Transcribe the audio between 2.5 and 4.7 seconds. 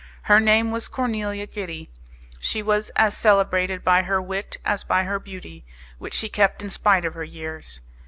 was as celebrated by her wit